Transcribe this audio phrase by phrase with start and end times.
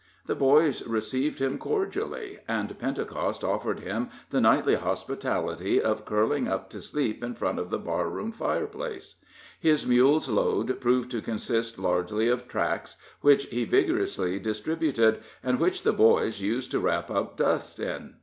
[0.25, 6.71] The boys received him cordially, and Pentecost offered him the nightly hospitality of curling up
[6.71, 9.17] to sleep in front of the bar room fireplace.
[9.59, 15.83] His mule's load proved to consist largely of tracts, which he vigorously distributed, and which
[15.83, 18.15] the boys used to wrap up dust in.